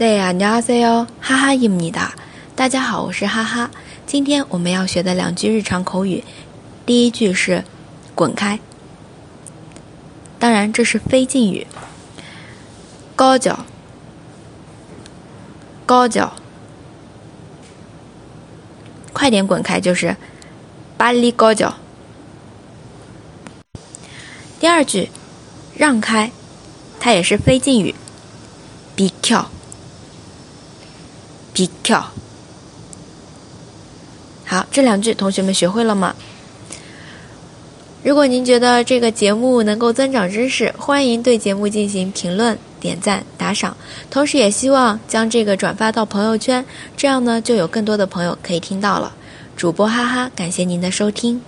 [0.00, 2.14] 对呀，你好，C 哦，哈哈伊姆尼达，
[2.56, 3.70] 大家好，我是哈哈。
[4.06, 6.24] 今天我们要学的两句日常口语，
[6.86, 7.62] 第一句是
[8.16, 8.58] “滚开”，
[10.40, 11.66] 当然这是非敬语。
[13.14, 13.66] 高脚，
[15.84, 16.32] 高脚，
[19.12, 20.16] 快点滚开就是
[20.96, 21.74] “巴黎高脚”。
[24.58, 25.10] 第二句，
[25.76, 26.32] 让开，
[26.98, 27.94] 它也是非敬语
[28.96, 29.44] ，“Be q
[31.60, 32.10] 一跳
[34.46, 36.14] 好，这两句同学们学会了吗？
[38.02, 43.76] 如果您觉得这个节目能够增长知识，欢迎对节目进行评论、点赞、打赏，
[44.10, 46.64] 同时也希望将这个转发到朋友圈，
[46.96, 49.12] 这样呢就有更多的朋友可以听到了。
[49.54, 51.42] 主播哈哈，感谢您的收听。